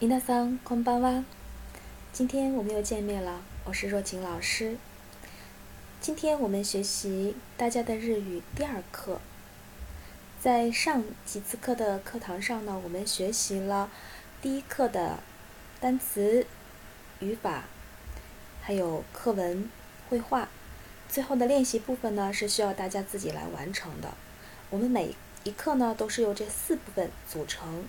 [0.00, 1.24] 皆さんこんばんは。
[2.12, 4.76] 今天我们又见面了，我是若晴老师。
[6.00, 9.20] 今天我们学习大家的日语第二课。
[10.40, 13.90] 在上几次课的课堂上呢，我们学习了
[14.42, 15.20] 第一课的
[15.80, 16.46] 单词、
[17.20, 17.64] 语法，
[18.60, 19.70] 还有课文、
[20.10, 20.48] 绘画。
[21.08, 24.12] 最后的练习部分呢，是需要大家自己来完成的。
[24.70, 25.14] 我们每
[25.44, 27.84] 一课呢，都是由这四部分组成。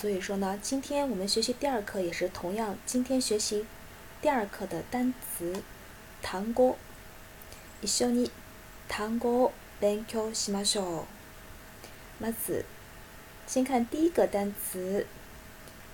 [0.00, 3.64] 所以说呢，今天我们学习第二课也是同样，今天学习
[4.20, 5.62] 第二课的单词
[6.22, 6.76] 単語。
[7.80, 8.30] 一緒に
[8.88, 11.04] 単語を勉強しましょ
[12.20, 12.24] う。
[12.24, 12.64] まず，
[13.46, 15.06] 先看第一个单词，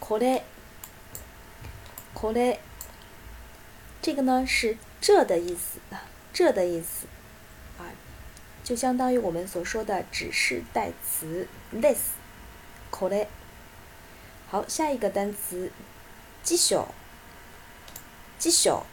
[0.00, 0.42] これ。
[2.14, 2.58] これ，
[4.00, 5.80] 这个呢是这的意思，
[6.32, 7.06] 这的意思，
[7.78, 7.90] 啊，
[8.62, 12.12] 就相当于我们所说的指示代词 this。
[12.90, 13.26] これ。
[14.48, 15.70] 好，下一个单词，
[16.42, 16.94] 记小，
[18.38, 18.84] 记小，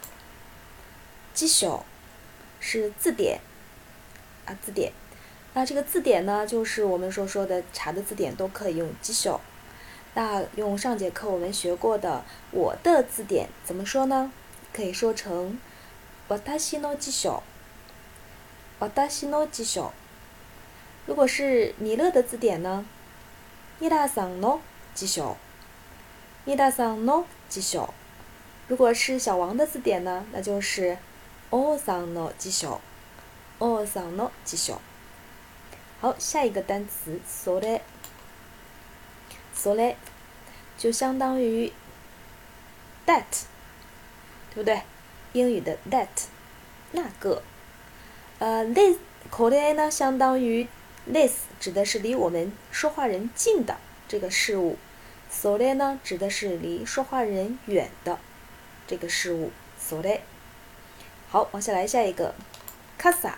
[1.34, 1.84] 记小，
[2.58, 3.40] 是字典
[4.46, 4.92] 啊，字典。
[5.52, 9.40] 那这个字典呢，就是我们所说的查的字典都可以用记小。
[10.14, 14.32] 那用上节课我们学过的我的字典怎么说呢？
[14.72, 15.58] 可以说成
[16.28, 17.42] 私の辞書，
[18.78, 19.90] 私の辞書。
[21.06, 22.86] 如果是米勒的字典呢？
[23.78, 24.60] 米拉桑の
[24.94, 25.34] 辞書。
[26.44, 27.92] 伊达桑诺吉小，
[28.68, 30.98] 如果是小王的字典呢，那就是
[31.50, 32.80] 奥桑诺吉小，
[33.58, 34.80] 奥桑诺吉小。
[36.00, 37.80] 好，下一个单词それ，
[39.54, 39.96] それ
[40.78, 41.72] 就相当于
[43.06, 43.24] that，
[44.54, 44.82] 对不对？
[45.32, 46.08] 英语的 that，
[46.92, 47.42] 那个。
[48.38, 48.96] 呃，this
[49.30, 50.66] これ呢，相当于
[51.04, 53.76] this，指的是离我们说话人近的
[54.08, 54.78] 这个事物。
[55.34, 58.18] それ呢，指的是离说话人远的
[58.86, 59.52] 这个事物。
[59.80, 60.20] それ。
[61.30, 62.34] 好，往下来下一个，
[62.98, 63.34] 傘。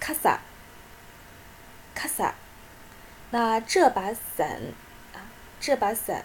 [0.00, 0.38] 傘。
[1.94, 2.32] 傘。
[3.30, 4.62] 那这把伞
[5.12, 5.20] 啊，
[5.60, 6.24] 这把伞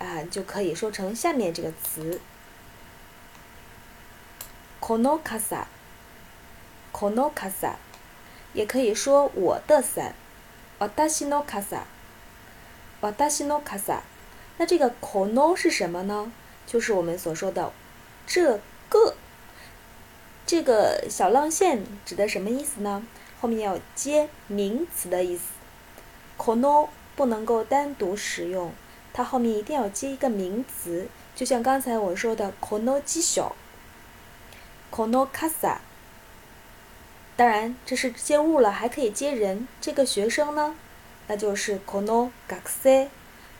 [0.00, 2.20] 啊，就可以说成下面这个词。
[4.80, 5.66] この傘。
[6.92, 7.74] この傘。
[8.54, 10.14] 也可以说我的伞。
[10.78, 11.82] 私の傘。
[13.11, 14.01] 达西诺卡萨，
[14.57, 16.31] 那这个 kono 是什么呢？
[16.65, 17.71] 就是我们所说的
[18.25, 18.59] 这
[18.89, 19.15] 个
[20.45, 23.03] 这个小浪线指的什么意思呢？
[23.39, 25.43] 后面要接名词的意思。
[26.37, 28.71] kono 不能够单独使用，
[29.13, 33.55] 它后面一定要接一个名词，就像刚才我说的 kono 基小
[34.91, 35.77] ，kono casa”。
[37.35, 39.67] 当然这是接物了，还可以接人。
[39.79, 40.75] 这个学生呢？
[41.27, 43.09] 那就是 kono g a k s e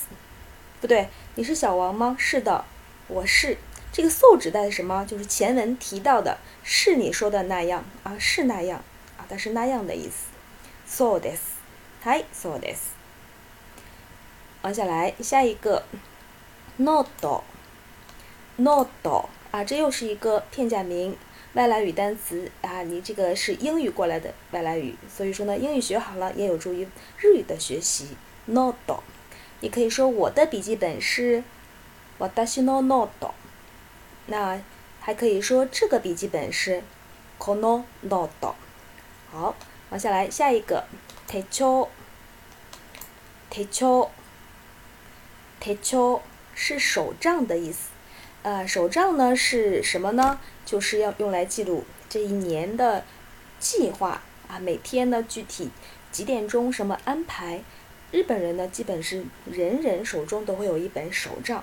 [0.79, 2.15] 不对，你是小王吗？
[2.19, 2.63] 是的，
[3.07, 3.57] 我是。
[3.91, 5.03] 这个 “so” 指代的什么？
[5.05, 8.83] 就是前文提到的，是你说的那样啊，是那样
[9.17, 10.27] 啊，它是那样的意思。
[10.85, 11.39] “so des”，
[12.01, 12.75] 嗨，“so des”。
[14.61, 15.85] 往下来，下一个
[16.77, 17.07] “not”。
[18.56, 18.88] not
[19.50, 21.16] 啊，这又是一个片假名，
[21.54, 22.82] 外来语单词啊。
[22.82, 26.86] 你这个是英语过来的外来语，所以说呢，英语学好了也有助于
[27.18, 28.16] 日语的学习。
[28.46, 28.74] not
[29.60, 31.44] 你可以说我的笔记本是
[32.18, 33.32] 私のノート。
[34.26, 34.60] 那
[35.00, 36.82] 还可以说这个笔记本是
[37.38, 38.54] このノート。
[39.30, 39.54] 好，
[39.90, 40.84] 往下来下一个
[41.30, 41.88] 手帳。
[43.50, 44.08] 手帳。
[45.60, 46.20] 手帳
[46.54, 47.90] 是手账的意思。
[48.43, 50.39] 呃，手账呢是什么呢？
[50.65, 53.03] 就是要用来记录这一年的
[53.59, 55.69] 计划啊，每天呢具体
[56.11, 57.61] 几点钟什么安排。
[58.11, 61.61] 日本人呢，基本是人人手中都会有一本手账，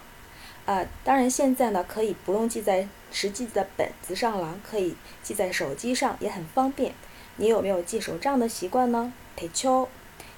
[0.67, 6.93] 啊，当然现在呢可以不用记在实际的本子上了，可以记在手机上，也很方便。
[7.37, 9.11] 你有没有记手账的习惯呢？
[9.39, 9.89] 手帳，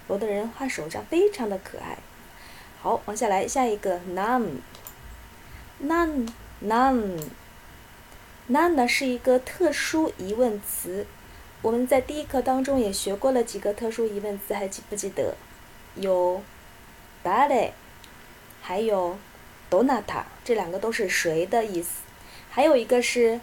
[0.08, 1.98] 有的人画手账非常的可爱。
[2.80, 3.98] 好，往下来下一个
[5.83, 11.06] none，none，none，none 呢是一个特殊疑问词，
[11.62, 15.35] 我们在第一课当中也学过了几个特殊疑问词，还记不记得？
[15.95, 16.41] 有，
[17.23, 17.73] 誰，
[18.62, 19.18] 还有，
[19.69, 22.01] どなた，这两个都是谁的意思。
[22.50, 23.39] 还有一个是，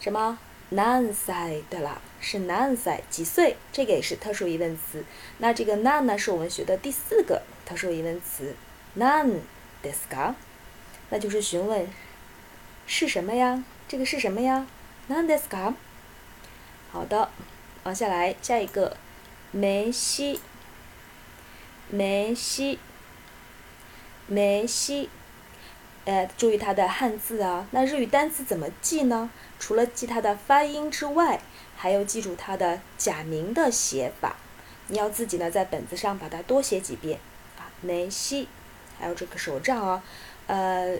[0.00, 0.38] 什么？
[0.70, 3.56] 何歳，对了，是何歳，几岁？
[3.70, 5.04] 这个也是特殊疑问词。
[5.38, 8.56] 那这个何呢，是我们学的第四个特殊疑问词。
[8.96, 9.40] 何
[9.82, 10.34] ですか？
[11.10, 11.86] 那就是询问，
[12.86, 13.62] 是什么呀？
[13.88, 14.66] 这个是什么呀？
[15.08, 15.74] 何ですか？
[16.90, 17.30] 好的，
[17.84, 18.96] 往下来，下一个，
[19.50, 20.40] 梅西。
[21.90, 22.78] 梅西，
[24.26, 25.10] 梅西，
[26.06, 27.68] 呃，注意它的汉字啊。
[27.72, 29.30] 那日语单词怎么记呢？
[29.60, 31.40] 除了记它的发音之外，
[31.76, 34.36] 还要记住它的假名的写法。
[34.88, 37.20] 你要自己呢在本子上把它多写几遍
[37.58, 37.68] 啊。
[37.82, 38.48] 梅西，
[38.98, 40.02] 还有这个手账啊，
[40.49, 40.97] 呃，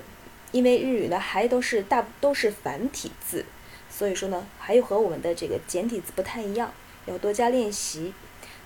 [0.51, 3.43] 因为日语呢还都是大都是繁体字，
[3.89, 6.71] 所以说呢还有和我们的这个简体字不太一样，
[7.07, 8.13] 要多加练习。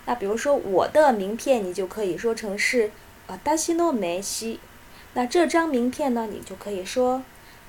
[0.06, 2.92] 那比如说我的名片，你就可以说成是
[3.28, 4.60] 啊达西诺梅西。
[5.14, 7.24] 那这张名片呢，你就可以说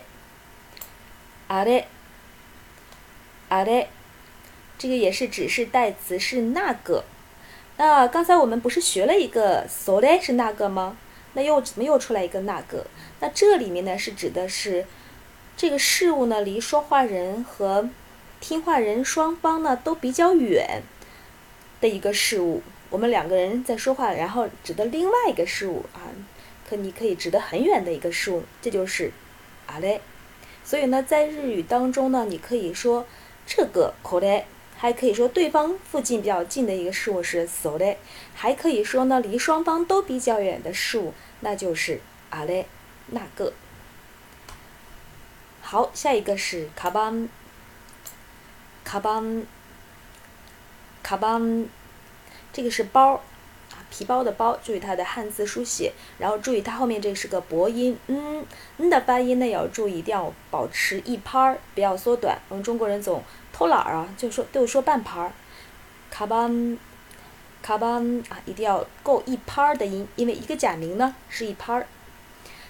[1.47, 1.85] あれ、
[3.49, 3.87] あれ，
[4.77, 7.03] 这个也是指示代词，是那个。
[7.77, 10.95] 那刚才我们不是学了一个 so 嘞是那个吗？
[11.33, 12.85] 那又怎么又出来一个那个？
[13.19, 14.85] 那这里面呢是指的是
[15.57, 17.89] 这个事物呢离说话人和
[18.39, 20.83] 听话人双方呢都比较远
[21.81, 22.61] 的一个事物。
[22.90, 26.12] 我们两个人在说话，然后指的另外一个事物啊，
[26.68, 29.10] 可你可以指的很远的一个事物，这就是
[29.66, 30.00] 啊嘞。
[30.64, 33.06] 所以呢，在日语当中呢，你可以说
[33.46, 34.44] 这个口嘞。
[34.76, 37.98] 还可以说对方附近比较近的一个事物是 so 嘞，
[38.34, 42.64] 还可以说呢离双方都比较远的事物，那就是啊嘞
[43.08, 43.52] 那个。
[45.60, 47.28] 好，下一个是卡邦，
[48.82, 49.44] 卡邦，
[51.02, 51.66] 卡邦，
[52.52, 53.12] 这个是包
[53.72, 58.44] 啊，皮包的包，注意它的汉字书写，然后注意它后面这是个薄音，嗯，
[58.78, 62.38] 嗯的发音呢也要注意，一定要保持一拍儿，不要缩短。
[62.48, 63.22] 我们中国人总。
[63.52, 65.32] 偷懒儿啊，就说都说半拍儿，
[66.08, 66.78] 卡邦，
[67.60, 71.86] 卡邦啊，一定要够一拍儿的音，因为一个假名呢是一拍儿。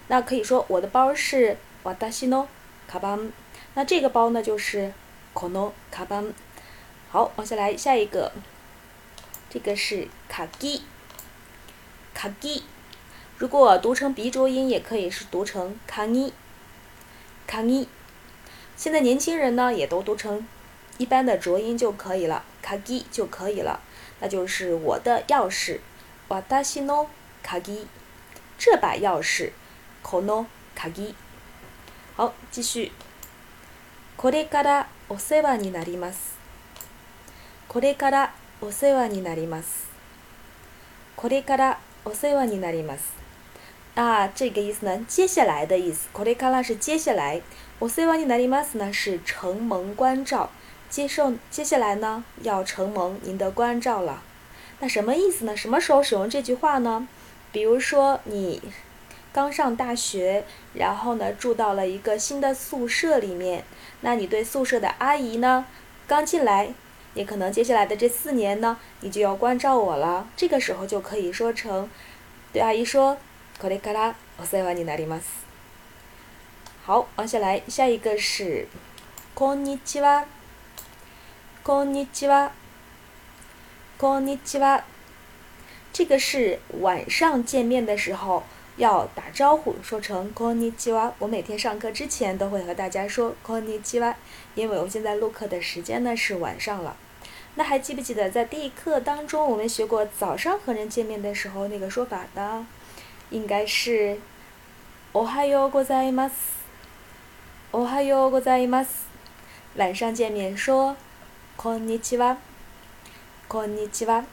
[0.09, 2.49] 那可以说我的包是瓦达西诺
[2.89, 3.31] 卡邦，
[3.75, 4.93] 那这个包呢就是
[5.33, 6.33] 可诺卡邦。
[7.11, 8.33] 好，往下来下一个，
[9.50, 10.84] 这个是卡基，
[12.14, 12.64] 卡基，
[13.38, 16.34] 如果读成鼻浊音也可以是读成卡尼，
[17.48, 17.88] 卡尼。
[18.76, 20.46] 现在年轻人呢也都读成。
[20.98, 23.82] 一般的浊音就可以了，卡基就可以了，
[24.22, 25.80] 那就是我的钥匙，
[26.30, 27.10] 瓦达西诺
[27.44, 27.86] 卡ギ，
[28.58, 29.52] 这把钥匙，
[30.02, 31.14] この鍵。
[32.16, 32.94] 好，继续。
[34.16, 36.38] これからお世話になります。
[37.68, 39.88] これから お世話になります。
[41.16, 43.14] これからお世話になります。
[43.96, 46.10] 啊，这个意思呢，接下来的意思。
[46.14, 47.42] これから是接下来，
[47.80, 50.50] お世話になります呢是承蒙关照，
[50.90, 54.22] 接受接下来呢要承蒙您的关照了。
[54.82, 55.56] 那什么意思呢？
[55.56, 57.08] 什么时候使用这句话呢？
[57.54, 58.62] 比如说你
[59.32, 63.64] 刚上大学，然后呢住到了一个新的宿舍里面，
[64.02, 65.66] 那你对宿舍的阿姨呢
[66.06, 66.74] 刚进来，
[67.14, 70.28] 也可能接下来的这四年呢，你就要关照我了。
[70.36, 71.90] 这个时候就可以说成
[72.52, 73.18] 对阿姨说。
[73.58, 75.46] これからお世話になります。
[76.86, 78.68] 好，往下来，下一个是
[79.34, 80.26] こんにちは。
[81.64, 82.52] こんにちは。
[83.98, 84.84] こんにちは。
[85.94, 88.44] 这个是晚上见面的时候
[88.80, 91.14] 要打招呼，说成こんにちは。
[91.20, 94.16] 我每天上课之前都会和大家说こんにちは，
[94.54, 96.98] 因为我现在录课的时间呢是晚上了。
[97.56, 102.68] 那还记不记得在第一课当中我们学过早上和人见面的时候那个说法呢？
[103.30, 104.20] 应该是
[105.14, 106.34] おはようございます。
[107.72, 109.06] おはようございます。
[109.78, 110.98] 晚上见面说
[111.56, 112.38] こんにちは。
[113.48, 114.26] こんにちは。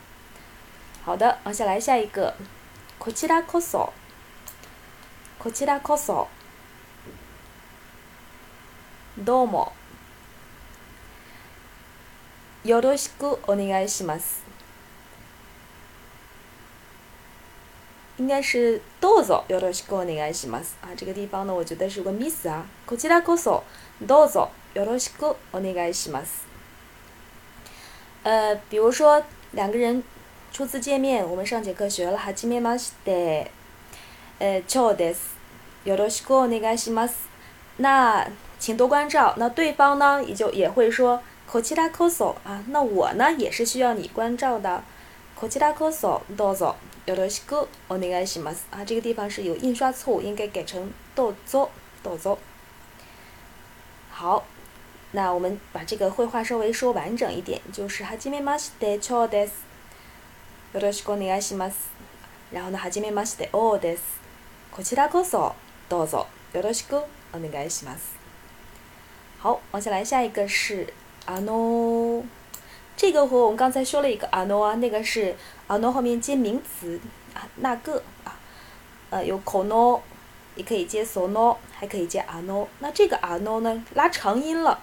[1.05, 2.35] 好的，往下来下一个。
[2.99, 3.93] こちらこそ。
[5.40, 6.28] こちらこそ。
[9.20, 9.72] どうも。
[12.66, 14.44] よろしくお願いします。
[18.20, 22.66] 应该是どうぞよろしくお願いします啊，这个地方呢，我觉得是个 miss 啊。
[22.88, 23.64] こちらこそ
[24.02, 26.48] どうぞよろしくお願いします。
[28.24, 30.04] 呃，比如说两个人
[30.52, 33.52] 初次见面，我们上节课学了はじめまして，
[34.39, 35.37] 呃，今日です。
[35.85, 37.29] よろしくお願いします。
[37.79, 38.27] 那
[38.59, 39.35] 请多关照。
[39.37, 42.63] 那对方呢，也就也会说こちらこそ啊。
[42.69, 44.83] 那我呢，也是需要你关照的。
[45.39, 46.77] こちらこそどうぞ。
[47.05, 51.71] よろしくお願いします啊，这个地方是有印刷错误，应该改成どうぞ
[52.05, 52.39] どうぞ。
[54.13, 54.45] 好，
[55.11, 59.65] 那我们把这个绘画稍微说完整一点，就是はじめましてちょうです。
[60.73, 61.91] よろしくお願いします。
[62.53, 64.21] 然后呢，はじめましておです。
[64.77, 65.55] こちらこそ
[65.89, 66.97] どうぞよろしく
[67.33, 68.15] お願いします。
[69.41, 70.93] 好，往下来，下一个是
[71.27, 72.25] あの。
[72.95, 75.35] 这个和我们刚才说了一个あの啊，那个是
[75.67, 77.01] あの后面接名词
[77.35, 78.37] 啊，那个啊，
[79.11, 80.01] 呃，有この，
[80.57, 82.69] 也可以接その，还可以接あの。
[82.81, 84.79] 那这个あの呢，拉长音了。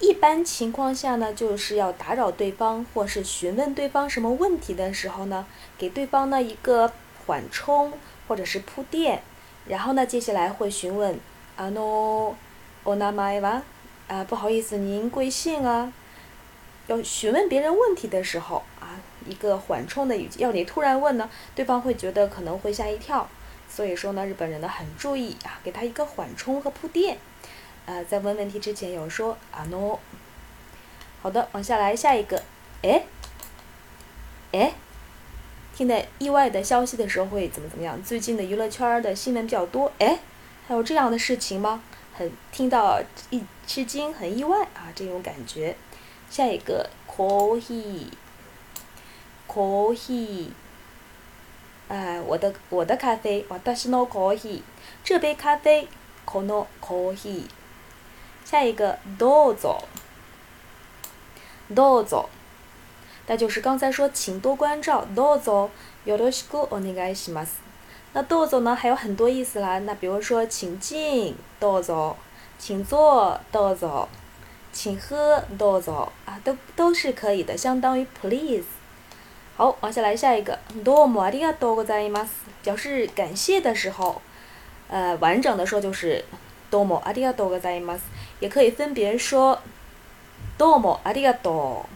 [0.00, 5.44] 一般情况下呢，就是要打扰对方或是询问对方什么问题的时候呢，
[5.76, 6.92] 给对方呢一个
[7.26, 7.92] 缓冲
[8.32, 9.22] 或者是铺垫，
[9.66, 11.18] 然后呢，接下来会询问
[11.56, 12.34] あの
[12.84, 13.62] お名前は
[14.08, 15.92] 啊，不好意思，您贵姓啊？
[16.86, 23.28] 要询问别人问题的时候啊，一个缓冲的语气，要你突然问呢，对方会觉得可能会吓一跳。
[23.68, 27.18] 所以说呢，日本人呢很注意啊，给他一个缓冲和铺垫。
[27.84, 29.98] 呃，在问问题之前有说啊 no。
[31.20, 32.42] 好的，往下来下一个，
[32.82, 33.04] 哎，
[34.52, 34.72] 哎，
[35.75, 37.99] 听到意外的消息的时候会怎么怎么样？
[38.03, 39.91] 最近的娱乐圈的新闻比较多。
[39.97, 40.19] 哎，
[40.67, 41.81] 还有这样的事情吗？
[42.13, 43.01] 很听到，
[43.31, 44.93] 一吃惊，很意外啊。
[44.93, 45.75] 这种感觉。
[46.29, 48.07] 下一个，コーヒー。
[49.47, 50.47] コーヒー。
[51.87, 54.61] 哎，我的我的咖啡，我的 coffee。
[55.03, 55.87] 这杯咖啡，
[56.23, 57.45] 可乐，コーヒー。
[58.45, 59.83] 下一个，どうぞ。
[61.73, 62.29] どうぞ。
[63.26, 65.70] 那就是刚才说请多关照，どうぞ
[66.04, 67.60] よろしくお願いします。
[68.14, 72.16] 那どうぞ呢还有很多意思啦，那比如说请进，どうぞ，
[72.58, 74.08] 请坐，どうぞ。
[74.70, 78.64] 请喝，どうぞ啊，都都是可以的，相当于 please。
[79.56, 82.44] 好，往下来下一个，どうもありがとうございます。
[82.64, 84.20] 表示感谢的时候，
[84.88, 86.24] 呃，完整的说就是
[86.70, 88.02] どうもありがとうございます。
[88.40, 89.58] 也可以分别说
[90.58, 91.86] どうもありがとう，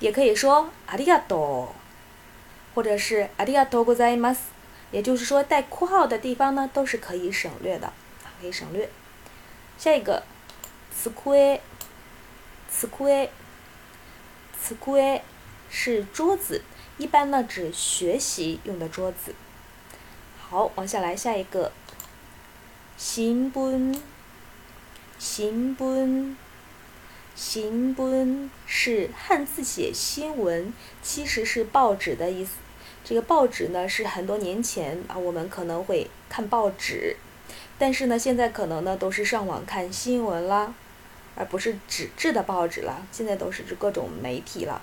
[0.00, 1.68] 也可以说ありがとう，
[2.74, 4.52] 或者是ありがとうございます。
[4.92, 7.92] 也就是说，带括号的地方呢，都是可以省略的，
[8.40, 8.88] 可以省略。
[9.78, 10.22] 下一个。
[10.98, 11.60] 机，
[14.58, 15.20] 机，机
[15.68, 16.62] 是桌子，
[16.96, 19.34] 一般呢指学习用的桌子。
[20.40, 21.70] 好，往下来下一个，
[22.96, 24.00] 新聞，
[25.18, 26.34] 新聞，
[27.34, 30.72] 新聞是汉字写新闻，
[31.02, 32.52] 其实是报纸的意思。
[33.04, 37.16] 这个报纸呢是很多年前啊，我们可能会看报纸，
[37.78, 40.74] 但是呢，现在可能呢都是上网看新闻啦，
[41.34, 43.06] 而不是纸质的报纸了。
[43.12, 44.80] 现在都是各种媒体了，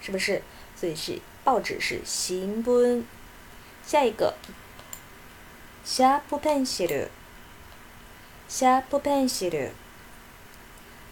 [0.00, 0.42] 是不是？
[0.76, 3.04] 所以是报纸是新闻。
[3.86, 4.34] 下一个，
[5.84, 7.08] シャープペンシル，
[8.48, 9.70] シャープペンシル，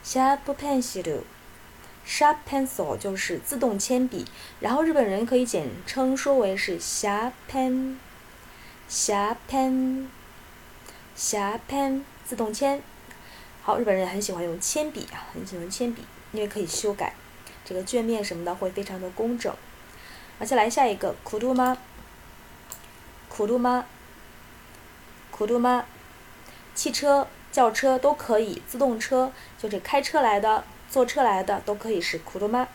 [0.07, 1.25] シャープペンシル。
[2.05, 4.27] Sharp pencil 就是自动铅笔，
[4.59, 12.83] 然后日本人可以简称说为是 Sharp pen，Sharp pen，Sharp pen 自动铅。
[13.63, 17.15] 好，日本人很喜欢用铅笔啊，很喜欢铅笔，因为可以修改
[17.65, 19.55] 这个卷面什么的会非常的工整。
[20.41, 21.79] 而且来下一个，库鲁吗？
[23.29, 23.87] 库鲁吗？
[25.31, 25.85] 库鲁吗？
[26.75, 30.64] 汽车、 轿车都可以，自动车就是开车来的。
[30.90, 32.66] 坐车来的都可以是库鲁玛。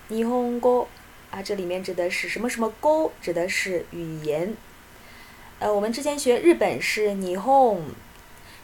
[0.09, 0.87] 日本語。
[1.33, 3.11] 啊，这里面指的是什么什么沟？
[3.21, 4.57] 指的是语言。
[5.59, 7.90] 呃，我们之前学日本是霓虹，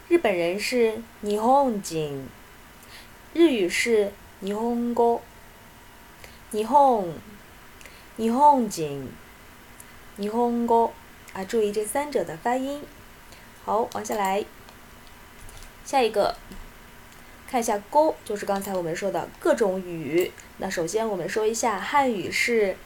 [0.09, 2.29] 日本人是霓虹景，
[3.35, 5.21] 日语是霓虹沟，
[6.53, 7.13] 霓虹，
[8.17, 9.09] 霓虹景，
[10.17, 10.93] 霓虹沟。
[11.33, 12.85] 啊，注意这三者的发音。
[13.65, 14.45] 好，往下来，
[15.85, 16.37] 下一个。
[17.51, 20.31] 看一下“沟”，就是刚才我们说的各种语。
[20.59, 22.77] 那首先我们说一下汉语是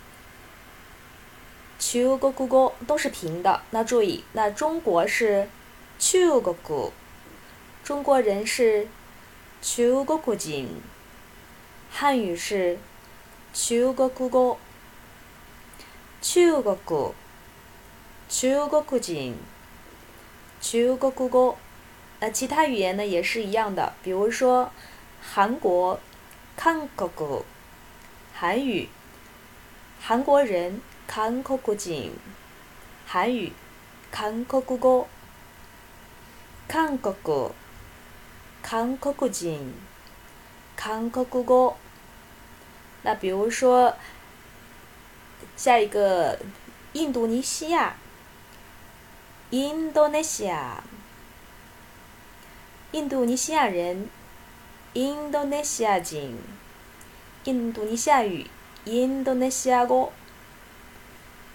[1.78, 3.60] “中国語”，都是平的。
[3.72, 5.50] 那注意，那中国是
[6.00, 6.92] “中国語”，
[7.84, 8.88] 中国人是
[9.60, 10.68] “中国人”。
[11.92, 12.78] 汉语是
[13.52, 14.56] “中国語”，
[16.22, 17.12] 中国語，
[18.30, 19.36] 中国人，
[20.62, 21.54] 中国語。
[22.24, 24.72] 那其他语言呢也是一样的，比如说
[25.20, 26.00] 韩国，
[26.56, 27.44] 韩国
[28.32, 28.88] 韩语，
[30.00, 32.12] 韩国人，韩国人，
[33.06, 33.52] 韩语，
[34.10, 35.04] 韩国語，
[36.66, 37.54] 韓国，
[38.62, 39.74] 韩国人，
[40.74, 41.74] 韩国語。
[43.02, 43.94] 那比如说
[45.56, 46.38] 下一个
[46.94, 47.96] 印度尼西亚，
[49.50, 50.82] 印度尼西亚。
[52.94, 54.08] 印度尼西亚人，
[54.92, 56.38] 印度尼西亚人，
[57.42, 58.46] 印度尼西亚语，
[58.84, 59.88] 印度尼西亚语，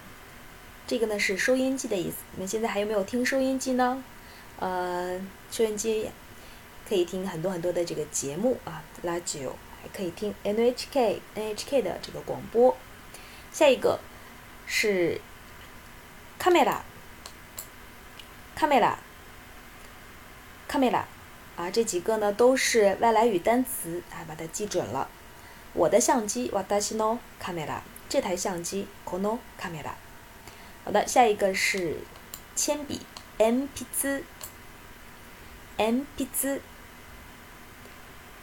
[0.86, 2.18] 这个呢是收音机的意思。
[2.34, 4.04] 你们现在还有没有听收音机呢？
[4.60, 5.20] 呃，
[5.52, 6.12] 收音机
[6.88, 12.76] 可以听很多很多的这个节目啊，ラジオ还可以听 NHK NHK 的这个广播。
[13.52, 14.00] 下一个
[14.68, 15.22] 是
[16.40, 16.82] カメラ。
[18.56, 18.98] カメラ。
[20.75, 21.05] camera，
[21.57, 25.09] 啊，这几个呢都是外来语单词，啊，把它记准了。
[25.73, 29.93] 我的相机，watashi no camera，这台相机，kono camera。
[30.85, 31.99] 好的，下一个是
[32.57, 33.03] 铅笔，
[33.39, 34.23] 鉛筆
[35.79, 36.61] 鉛筆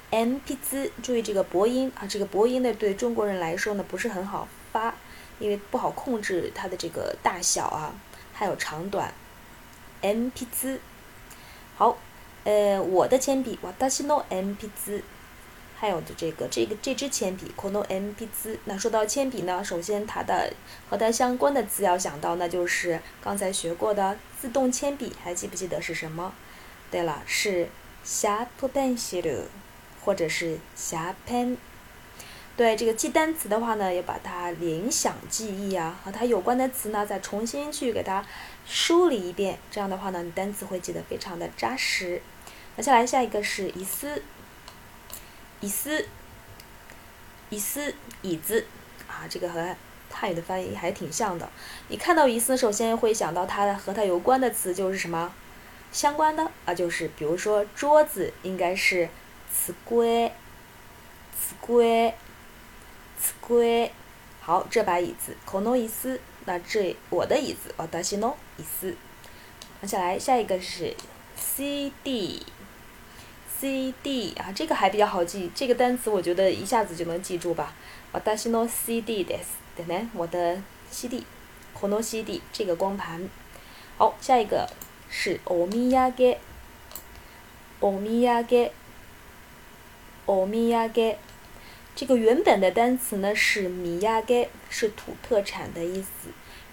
[0.10, 4.96] 鉛筆注意这个薄音啊，这个薄音呢对中国人来说呢不是很好发，
[5.38, 7.94] 因为不好控制它的这个大小啊，
[8.32, 9.14] 还有长短。
[10.02, 10.80] 鉛筆
[11.76, 11.98] 好。
[12.45, 15.03] 呃，我的铅笔，わたしの鉛筆，
[15.79, 18.57] 还有的这个这个这支铅笔，この鉛筆。
[18.67, 20.53] 那说到铅笔呢，首先它的
[20.89, 26.33] 和它相关的字要想到，那就是刚才学过的自动铅笔，还记不记得是什么？
[26.91, 27.69] 对了，是
[28.07, 29.43] sharp pencil，
[30.05, 31.57] 或者是 sharp pen。
[32.57, 38.25] 对这个记单词的话呢，要把它联想记忆啊，和它有关的词呢，再重新去给它
[38.66, 39.60] 梳理一遍。
[39.70, 42.22] 这样的话呢，你单词会记得非常的扎实。
[42.78, 44.24] 接下来下一个是椅子，
[45.60, 46.08] 椅子，
[47.50, 48.66] 椅子，椅子
[49.08, 49.76] 啊，这个和
[50.12, 51.50] 汉语的发音还挺像的。
[51.90, 55.34] 你看到椅子，首先会想到它的和它有关的词就是什么？
[55.92, 59.10] 相关的啊，就是比如说桌子应该是
[59.54, 60.32] 瓷柜，
[61.40, 62.14] 瓷柜。
[63.24, 63.94] 瓷柜，
[64.41, 68.97] 好，这把椅子，この椅子，那这我的椅子，私の椅子。
[69.83, 70.95] 接下来下一个是
[71.37, 72.45] CD，CD
[74.37, 77.75] 啊，这个还比较好记，这个单词我觉得一下子就能记住吧。
[78.13, 81.25] 私の CD です，对呢，我的 CD，
[81.75, 83.29] この CD 这个光盘。
[83.99, 84.71] 好，下一个
[85.11, 86.39] 是おみやげ，
[87.81, 88.71] おみやげ，
[90.27, 91.19] おみやげ。
[92.02, 96.30] 这个原本的单词呢是米亚给，是土特产的意思。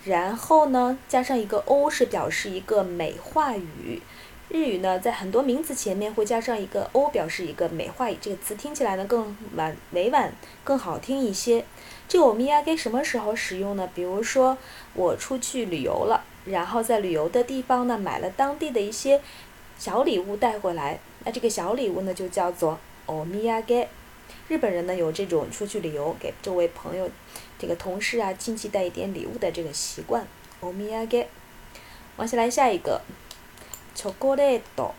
[0.07, 4.01] 然后呢，加上一个 o 是表示一个美化语。
[4.49, 8.17] 日语呢，在很多名词前面会加上一个 o，表示一个美化语。
[8.19, 10.33] 这个词听起来呢更婉委婉，
[10.65, 11.63] 更好听一些。
[12.09, 13.87] 这个米亚给什么时候使用呢？
[13.95, 14.57] 比如说
[14.95, 19.21] 我出去旅游了，然后在旅游的地方呢买了当地的一些
[19.77, 23.89] 小礼物带回来，那这个小礼物呢就叫做お米亚给。
[24.48, 27.10] 日本人呢有这种出去旅游给周围朋友、
[27.58, 30.28] 这个同事啊、亲戚带一点礼物的这个习惯。
[30.62, 31.28] おみやげ。
[32.18, 33.02] 往下来下一个，
[33.96, 34.94] チョコレート。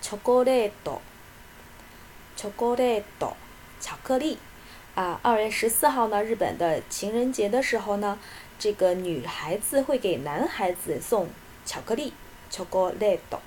[0.00, 1.00] チョコレート。
[2.36, 3.34] チョコレート。
[3.80, 4.38] 巧克力。
[4.94, 8.18] 啊，二月十四号呢，日本的情人节的时候呢，
[8.58, 11.28] 这个女孩子会给男孩子送
[11.66, 12.12] 巧克力。
[12.50, 13.40] チョコレート。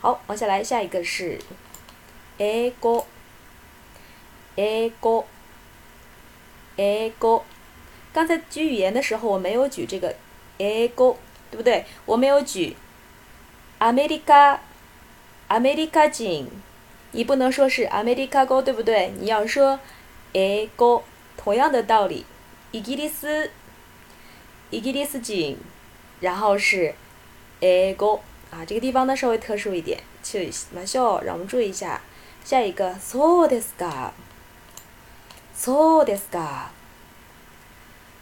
[0.00, 1.40] 好，往下来下一个是
[2.36, 3.04] 英語。
[4.56, 5.24] 英語，
[6.76, 7.42] 英語。
[8.12, 10.14] 刚才举语言的时候，我没有举这个
[10.56, 11.16] 英語，
[11.50, 11.84] 对不对？
[12.06, 12.76] 我没有举
[13.78, 14.58] アメリカ、
[15.48, 16.46] アメリカ人，
[17.12, 19.12] 你不能说是アメリカ語，对不对？
[19.18, 19.78] 你要说
[20.32, 21.02] 英語。
[21.36, 22.24] 同样的道理，
[22.72, 23.52] イギリス、
[24.72, 25.56] イギリス人，
[26.20, 26.94] 然后是
[27.60, 28.20] 英語。
[28.50, 32.00] 啊，这个地方呢稍微特殊一点，去马上让我们注意一下。
[32.44, 34.10] 下一个，そうですか。
[35.54, 36.70] そうですか。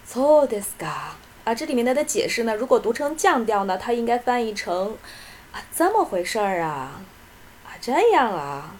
[0.07, 1.17] そうですか。
[1.45, 4.97] 啊，这里面它的解释呢，如果读成降调呢，它应该翻译成
[5.53, 7.03] 啊这么回事儿啊，
[7.65, 8.75] 啊这样啊。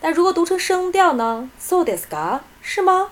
[0.00, 3.10] 但如果读成升调呢，そうですか，是吗？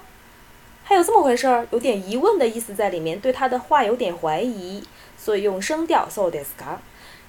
[0.84, 4.84] 还有这么回事儿，有点疑问的意思在里面，对他的话有点怀疑，
[5.18, 6.80] 所以用升调そうですか。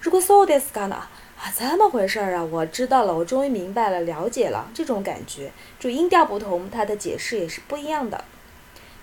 [0.01, 1.07] 如果そうですか呢？
[1.39, 2.43] 啊，这么回事儿啊！
[2.43, 5.51] 我知道了，我终于明白了，了解了，这种感觉。
[5.77, 8.23] 就音调不同，它的解释也是不一样的。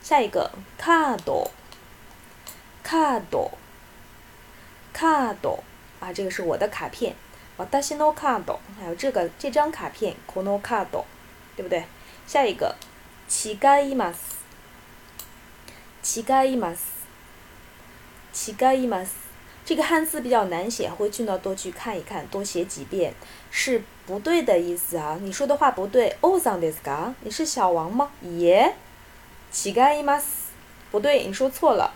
[0.02, 1.50] 下一个，卡多，
[2.82, 3.52] 卡多，
[4.92, 5.62] 卡多，
[6.00, 7.14] 啊，这个是我的卡片，
[7.56, 11.04] 我达西诺卡多，还有这个这张卡片，コノ卡多，
[11.54, 11.84] 对不对？
[12.26, 12.76] 下一个，
[13.28, 14.40] 違います，
[16.02, 16.78] 違います，
[18.34, 19.10] 違います。
[19.66, 23.14] 这个汉字比较难写，回去呢多去看一看，多写几遍，
[23.50, 25.16] 是不对的意思啊！
[25.22, 26.16] 你说的话不对。
[26.20, 27.14] おさんですか？
[27.20, 28.10] 你是小王吗？
[28.22, 28.74] 耶，
[29.52, 30.50] 乞丐います。
[30.90, 31.92] 不对，你说错了，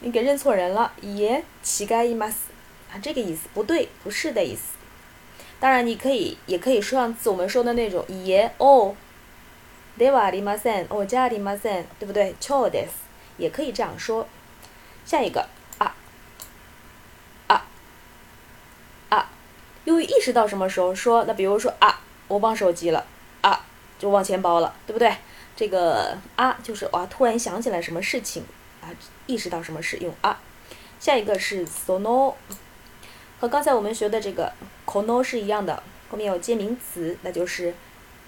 [0.00, 0.92] 你给认错人了。
[1.02, 2.48] 耶，乞丐います。
[2.90, 4.72] 啊，这个意思不对，不是的意思。
[5.60, 8.94] 当然，你可以也可以说上次我们说的那种耶哦，
[9.98, 10.86] ではありません。
[10.88, 12.34] おじゃありません，对不对？
[12.40, 12.92] そうです，
[13.36, 14.26] 也可以这样说。
[15.04, 15.46] 下一个。
[19.85, 21.23] 又意识到什么时候说？
[21.25, 23.05] 那比如说啊，我忘手机了，
[23.41, 23.65] 啊，
[23.97, 25.15] 就忘钱包了，对不对？
[25.55, 28.43] 这个啊，就是哇，突然想起来什么事情
[28.81, 28.89] 啊，
[29.25, 30.41] 意识到什么事用啊。
[30.99, 32.33] 下一个是 sono，
[33.39, 34.51] 和刚才我们学的这个
[34.85, 37.75] kono 是一样的，后面有接名词，那就是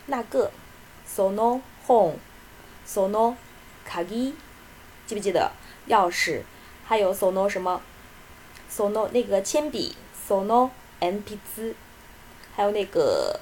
[0.05, 0.51] 那个
[1.11, 3.35] sono home，sono
[3.89, 4.33] kagi，
[5.07, 5.51] 记不记得
[5.89, 6.43] 钥匙？
[6.85, 7.81] 还有 sono 什么
[8.71, 9.95] ？sono 那个铅笔
[10.27, 10.69] ，sono。
[10.99, 11.75] N P 字，
[12.55, 13.39] 还有那个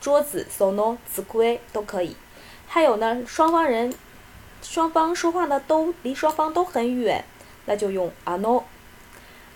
[0.00, 2.16] 桌子，sono 子规都可以。
[2.66, 3.92] 还有呢，双方人，
[4.62, 7.24] 双方说话呢都离双方都很远，
[7.66, 8.62] 那就用 ano。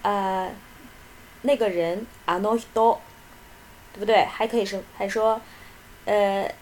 [0.02, 0.52] 呃，
[1.42, 2.98] 那个人 ano h i
[3.92, 4.24] 对不对？
[4.24, 5.40] 还可以是还说，
[6.04, 6.52] 呃，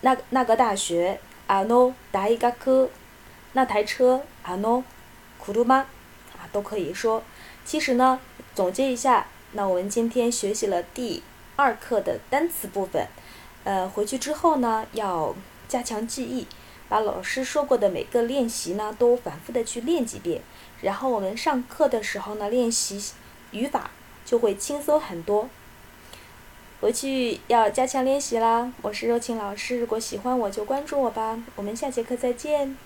[0.00, 2.88] 那那个大学 ano d a i g a k
[3.52, 4.82] 那台车 ano
[5.44, 7.22] kuruma，啊，都可以说。
[7.64, 8.20] 其实呢，
[8.54, 9.26] 总结一下。
[9.54, 11.22] 那我们今天学习了第
[11.56, 13.06] 二课的单词部分。
[13.62, 15.34] 呃，回去之后呢，要
[15.68, 16.46] 加强记忆，
[16.88, 20.42] 把老师说过的每个练习呢都反复的去练几遍。
[20.82, 23.12] 然后我们上课的时候呢，练习
[23.52, 23.90] 语法
[24.26, 25.48] 就会轻松很多。
[26.80, 28.70] 回去要加强练习啦！
[28.82, 31.42] 我是柔情老师，如果喜欢我就关注我吧。
[31.56, 32.76] 我们下节课再见。